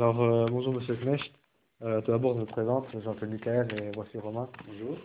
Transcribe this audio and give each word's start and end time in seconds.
Alors, 0.00 0.22
euh, 0.22 0.46
bonjour 0.50 0.72
Monsieur 0.72 0.96
Knecht. 0.96 1.30
Euh, 1.82 2.00
tout 2.00 2.10
d'abord, 2.10 2.32
je 2.32 2.40
me 2.40 2.46
présente, 2.46 2.86
je 2.90 3.06
m'appelle 3.06 3.28
Michael 3.28 3.68
et 3.78 3.90
voici 3.94 4.16
Romain. 4.16 4.48
Bonjour. 4.66 4.96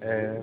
Et, 0.00 0.06
euh, 0.06 0.40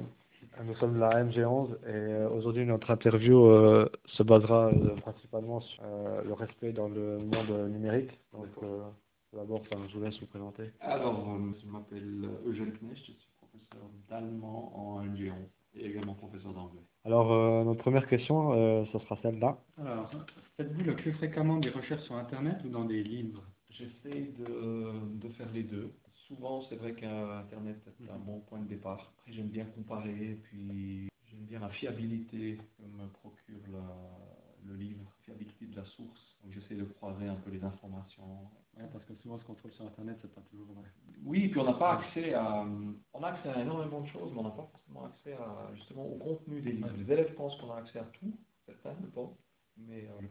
nous 0.64 0.76
sommes 0.76 0.94
de 0.94 1.00
la 1.00 1.24
MG11 1.24 1.78
et 1.88 2.26
aujourd'hui 2.32 2.64
notre 2.64 2.92
interview 2.92 3.48
euh, 3.48 3.90
se 4.06 4.22
basera 4.22 4.68
euh, 4.68 4.96
principalement 4.98 5.62
sur 5.62 5.82
euh, 5.84 6.22
le 6.24 6.34
respect 6.34 6.74
dans 6.74 6.90
le 6.90 7.18
monde 7.18 7.72
numérique. 7.72 8.12
Donc, 8.34 8.46
euh, 8.62 8.84
tout 9.32 9.38
d'abord, 9.38 9.62
enfin, 9.62 9.82
je 9.90 9.98
vous 9.98 10.04
laisse 10.04 10.20
vous 10.20 10.28
présenter. 10.28 10.70
Alors, 10.80 11.28
euh, 11.32 11.52
je 11.60 11.68
m'appelle 11.68 12.30
Eugène 12.46 12.74
Knecht, 12.80 12.98
je 12.98 13.02
suis 13.14 13.18
professeur 13.38 13.90
d'allemand 14.12 14.74
en 14.76 15.04
MG11 15.08 15.32
et 15.74 15.88
également 15.88 16.14
professeur 16.14 16.54
d'anglais. 16.54 16.84
Alors, 17.04 17.34
euh, 17.34 17.64
notre 17.64 17.82
première 17.82 18.08
question, 18.08 18.52
euh, 18.54 18.86
ce 18.94 19.00
sera 19.00 19.18
celle-là. 19.24 19.58
Alors, 19.80 20.12
faites-vous 20.56 20.84
le 20.84 20.96
plus 20.96 21.14
fréquemment 21.14 21.58
des 21.58 21.72
recherches 21.72 22.04
sur 22.04 22.14
Internet 22.14 22.58
ou 22.64 22.70
dans 22.70 22.86
des 22.86 23.02
livres? 23.02 23.42
J'essaie 23.78 24.32
de, 24.40 25.18
de 25.22 25.30
faire 25.30 25.52
les 25.52 25.64
deux. 25.64 25.92
Souvent, 26.28 26.62
c'est 26.68 26.76
vrai 26.76 26.94
qu'Internet 26.94 27.78
est 28.02 28.10
un 28.10 28.18
bon 28.18 28.40
point 28.42 28.60
de 28.60 28.68
départ. 28.68 29.14
Après, 29.18 29.32
j'aime 29.32 29.50
bien 29.50 29.66
comparer, 29.66 30.40
puis 30.44 31.08
j'aime 31.28 31.46
bien 31.46 31.60
la 31.60 31.70
fiabilité 31.70 32.58
que 32.78 32.84
me 32.84 33.08
procure 33.10 33.60
la- 33.72 34.18
le 34.66 34.76
livre, 34.76 35.00
la 35.06 35.24
fiabilité 35.26 35.66
de 35.68 35.76
la 35.76 35.86
source. 35.86 36.20
Donc, 36.44 36.54
j'essaie 36.54 36.76
de 36.76 36.84
croiser 36.86 37.28
un 37.28 37.36
peu 37.36 37.52
les 37.52 37.64
informations. 37.64 38.50
Ouais, 38.78 38.88
parce 38.92 39.06
que 39.06 39.14
souvent, 39.22 39.38
ce 39.40 39.46
qu'on 39.46 39.54
trouve 39.56 39.72
sur 39.72 39.86
Internet, 39.86 40.18
c'est 40.22 40.34
pas 40.34 40.42
toujours 40.50 40.68
vrai. 40.74 40.90
Oui, 41.24 41.48
puis 41.48 41.60
on 41.60 41.66
n'a 41.66 41.74
pas 41.74 42.00
accès 42.00 42.34
à, 42.34 42.66
on 43.14 43.24
a 43.24 43.28
accès 43.30 43.50
à 43.50 43.62
énormément 43.62 44.02
de 44.02 44.08
choses, 44.08 44.32
mais 44.34 44.40
on 44.40 44.44
n'a 44.44 44.50
pas 44.52 44.68
forcément 44.72 45.06
accès 45.06 45.34
à, 45.34 45.74
justement 45.76 46.06
au 46.06 46.18
contenu 46.18 46.62
des 46.62 46.72
livres. 46.74 46.90
Les 46.98 47.12
élèves 47.14 47.34
pensent 47.36 47.56
qu'on 47.62 47.72
a 47.72 47.78
accès 47.78 48.00
à 48.00 48.04
tout, 48.20 48.34
certains 48.66 48.94
le 49.02 49.08
pensent, 49.10 49.37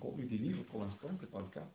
contenu 0.07 0.27
des 0.27 0.39
livres, 0.39 0.65
pour 0.65 0.83
l'instant, 0.83 1.09
c'est 1.21 1.31
pas 1.31 1.41
le 1.41 1.49
cas. 1.49 1.69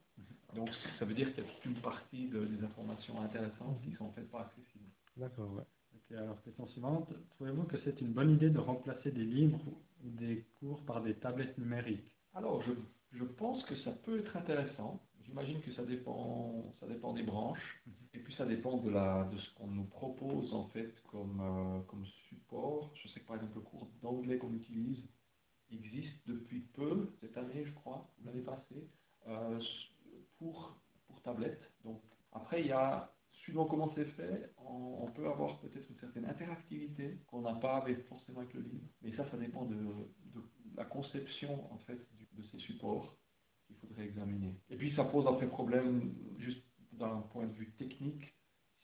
Donc 0.55 0.69
ça 0.99 1.05
veut 1.05 1.13
dire 1.13 1.33
qu'il 1.33 1.43
y 1.43 1.47
a 1.47 1.49
toute 1.51 1.65
une 1.65 1.81
partie 1.81 2.27
de- 2.27 2.45
des 2.45 2.63
informations 2.63 3.21
intéressantes 3.21 3.81
qui 3.83 3.93
sont 3.93 4.05
en 4.05 4.11
fait 4.11 4.23
pas 4.23 4.41
accessibles. 4.41 4.89
D'accord, 5.17 5.53
ouais. 5.53 5.63
Ok, 5.95 6.17
alors, 6.17 6.41
question 6.43 6.67
suivante. 6.67 7.09
Trouvez-vous 7.35 7.63
que 7.63 7.77
c'est 7.83 8.01
une 8.01 8.13
bonne 8.13 8.31
idée 8.31 8.49
de 8.49 8.59
remplacer 8.59 9.11
des 9.11 9.23
livres 9.23 9.59
ou 10.03 10.09
des 10.09 10.45
cours 10.59 10.81
par 10.85 11.01
des 11.01 11.15
tablettes 11.15 11.57
numériques? 11.57 12.11
Alors 12.33 12.61
je, 12.63 12.71
je 13.13 13.23
pense 13.23 13.63
que 13.65 13.75
ça 13.77 13.91
peut 13.91 14.19
être 14.19 14.35
intéressant. 14.35 15.01
J'imagine 15.25 15.61
que 15.61 15.71
ça 15.73 15.83
dépend, 15.83 16.73
ça 16.79 16.87
dépend 16.87 17.13
des 17.13 17.23
branches, 17.23 17.83
et 18.13 18.19
puis 18.19 18.33
ça 18.35 18.45
dépend 18.45 18.77
de 18.77 18.89
la, 18.89 19.29
de 19.31 19.37
ce 19.37 19.53
qu'on 19.53 19.67
nous 19.67 19.85
propose 19.85 20.53
en 20.53 20.67
fait 20.69 20.93
comme, 21.09 21.39
euh, 21.39 21.79
comme 21.87 22.05
support. 22.29 22.91
Je 22.95 23.07
sais 23.09 23.19
que 23.19 23.27
par 23.27 23.37
exemple 23.37 23.55
le 23.55 23.61
cours 23.61 23.87
d'anglais 24.01 24.37
qu'on 24.37 24.53
utilise 24.53 25.01
existe 25.71 26.27
depuis 26.27 26.61
peu, 26.73 27.13
cette 27.21 27.37
année 27.37 27.63
je 27.65 27.71
crois, 27.73 28.09
ou 28.19 28.25
l'année 28.25 28.41
passée, 28.41 28.89
euh, 29.27 29.61
pour, 30.37 30.75
pour 31.07 31.21
tablette. 31.21 31.61
Donc 31.85 32.01
il 32.61 32.67
y 32.67 32.71
a, 32.71 33.13
suivant 33.31 33.65
comment 33.65 33.91
c'est 33.95 34.05
fait, 34.05 34.53
on, 34.57 35.07
peut 35.11 35.27
avoir 35.27 35.59
peut-être 35.59 35.89
une 35.89 35.97
certaine 35.97 36.25
interactivité 36.25 37.19
qu'on 37.27 37.41
n'a 37.41 37.53
pas 37.55 37.77
avec, 37.77 38.07
forcément 38.07 38.39
avec 38.39 38.53
le 38.53 38.61
livre. 38.61 38.85
Mais 39.01 39.15
ça, 39.15 39.29
ça 39.29 39.37
dépend 39.37 39.65
de, 39.65 39.77
la 40.75 40.85
conception 40.85 41.71
en 41.73 41.77
fait 41.79 41.99
de 42.33 42.43
ces 42.51 42.59
supports 42.59 43.17
qu'il 43.67 43.75
faudrait 43.77 44.05
examiner. 44.05 44.55
Et 44.69 44.77
puis 44.77 44.95
ça 44.95 45.03
pose 45.03 45.27
après 45.27 45.47
problème 45.47 46.13
juste 46.37 46.63
d'un 46.93 47.21
point 47.33 47.45
de 47.45 47.53
vue 47.53 47.71
technique. 47.73 48.33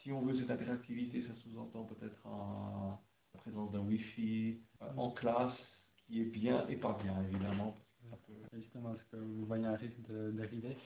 Si 0.01 0.11
on 0.11 0.21
veut 0.21 0.37
cette 0.37 0.51
interactivité, 0.51 1.23
ça 1.23 1.33
sous-entend 1.43 1.85
peut-être 1.85 2.27
un- 2.27 2.99
la 3.33 3.39
présence 3.41 3.71
d'un 3.71 3.79
Wi-Fi 3.79 4.61
euh, 4.81 4.85
en 4.97 5.11
classe 5.11 5.57
qui 5.97 6.21
est 6.21 6.25
bien 6.25 6.67
et 6.67 6.75
pas 6.75 6.97
bien 7.01 7.21
évidemment. 7.23 7.75
est-ce 8.53 9.03
que 9.11 9.17
vous 9.17 9.45
voyez 9.45 9.65
un 9.65 9.75
risque 9.75 10.01
de 10.07 10.31
dériver? 10.31 10.77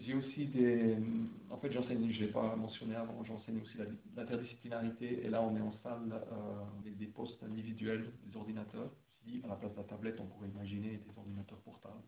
J'ai 0.00 0.14
aussi 0.14 0.46
des. 0.46 0.96
En 1.50 1.56
fait, 1.56 1.72
j'enseigne, 1.72 2.10
je 2.10 2.20
ne 2.20 2.26
l'ai 2.26 2.32
pas 2.32 2.56
mentionné 2.56 2.94
avant, 2.94 3.24
j'enseigne 3.24 3.60
aussi 3.60 3.78
l'interdisciplinarité. 4.16 5.24
Et 5.24 5.30
là, 5.30 5.42
on 5.42 5.56
est 5.56 5.60
en 5.60 5.72
salle 5.82 6.12
euh, 6.12 6.80
avec 6.80 6.96
des 6.96 7.06
postes 7.06 7.42
individuels, 7.42 8.12
des 8.26 8.36
ordinateurs. 8.36 8.90
Dit, 9.24 9.40
à 9.44 9.48
la 9.48 9.54
place 9.54 9.72
de 9.72 9.78
la 9.78 9.84
tablette, 9.84 10.20
on 10.20 10.26
pourrait 10.26 10.48
imaginer 10.48 10.98
des 10.98 11.18
ordinateurs 11.18 11.58
portables 11.60 12.02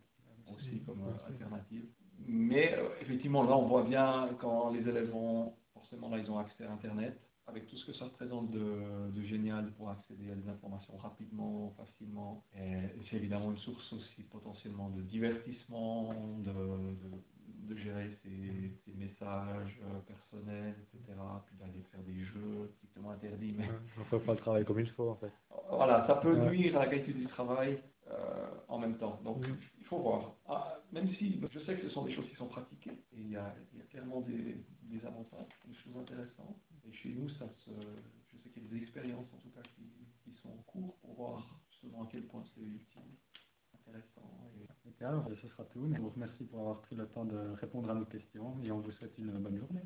aussi 0.54 0.80
comme 0.80 1.00
euh, 1.02 1.28
alternative. 1.28 1.86
Mais 2.26 2.74
euh, 2.74 2.88
effectivement, 3.00 3.42
là, 3.42 3.56
on 3.56 3.66
voit 3.66 3.82
bien 3.82 4.30
quand 4.40 4.70
les 4.70 4.88
élèves 4.88 5.14
ont. 5.14 5.54
Forcément, 5.74 6.08
là, 6.08 6.18
ils 6.18 6.30
ont 6.30 6.38
accès 6.38 6.64
à 6.64 6.72
Internet. 6.72 7.20
Avec 7.48 7.68
tout 7.68 7.76
ce 7.76 7.86
que 7.86 7.92
ça 7.92 8.06
représente 8.06 8.50
de, 8.50 9.08
de 9.14 9.22
génial 9.22 9.70
pour 9.74 9.88
accéder 9.88 10.32
à 10.32 10.34
des 10.34 10.48
informations 10.48 10.96
rapidement, 10.96 11.72
facilement. 11.76 12.42
Et 12.56 12.74
c'est 13.08 13.18
évidemment 13.18 13.52
une 13.52 13.58
source 13.58 13.92
aussi 13.92 14.24
potentiellement 14.24 14.90
de 14.90 15.00
divertissement, 15.02 16.12
de, 16.40 16.50
Mais 23.40 23.68
On 23.96 24.00
ne 24.00 24.04
fait 24.04 24.18
pas 24.26 24.32
le 24.32 24.38
travail 24.38 24.64
comme 24.64 24.80
il 24.80 24.90
faut, 24.90 25.10
en 25.10 25.16
fait. 25.16 25.32
voilà, 25.70 26.06
ça 26.06 26.16
peut 26.16 26.34
Ouais. 26.34 26.50
nuire 26.50 26.76
à 26.76 26.84
la 26.84 26.90
qualité 26.90 27.12
du 27.12 27.26
travail 27.26 27.82
euh, 28.10 28.46
en 28.68 28.78
même 28.78 28.96
temps. 28.98 29.20
Donc, 29.24 29.44
il 29.78 29.84
faut 29.86 29.98
voir. 29.98 30.36
Ah, 30.46 30.78
même 30.92 31.08
si 31.14 31.40
je 31.50 31.58
sais 31.60 31.76
que 31.76 31.82
ce 31.82 31.88
sont 31.90 32.04
des 32.04 32.14
choses 32.14 32.28
qui 32.28 32.36
sont 32.36 32.46
pratiquées, 32.48 32.90
et 33.12 33.16
il 33.20 33.30
y 33.30 33.36
a, 33.36 33.54
il 33.72 33.78
y 33.78 33.82
a 33.82 33.84
clairement 33.86 34.20
des, 34.20 34.64
des 34.82 35.04
avantages, 35.06 35.48
des 35.66 35.74
choses 35.74 35.96
intéressantes. 35.96 36.56
Et 36.88 36.92
chez 36.92 37.10
nous, 37.10 37.28
ça 37.30 37.46
se, 37.64 37.70
je 38.32 38.36
sais 38.42 38.50
qu'il 38.50 38.62
y 38.62 38.66
a 38.66 38.70
des 38.70 38.76
expériences, 38.82 39.26
en 39.34 39.38
tout 39.38 39.50
cas, 39.50 39.62
qui, 39.74 39.82
qui 40.24 40.32
sont 40.40 40.50
en 40.50 40.62
cours 40.66 40.96
pour 40.98 41.14
voir 41.14 41.60
justement 41.70 42.04
à 42.04 42.08
quel 42.10 42.22
point 42.26 42.44
c'est 42.54 42.60
utile, 42.60 43.16
intéressant. 43.74 44.50
Et... 44.60 45.04
Alors, 45.04 45.28
ce 45.42 45.48
sera 45.48 45.64
tout. 45.64 45.80
On 45.92 45.98
vous 45.98 46.10
remercie 46.10 46.44
pour 46.44 46.60
avoir 46.60 46.80
pris 46.82 46.94
le 46.96 47.06
temps 47.08 47.24
de 47.24 47.36
répondre 47.60 47.90
à 47.90 47.94
nos 47.94 48.06
questions 48.06 48.56
et 48.62 48.70
on 48.70 48.80
vous 48.80 48.92
souhaite 48.92 49.16
une 49.18 49.32
bonne 49.38 49.58
journée. 49.58 49.82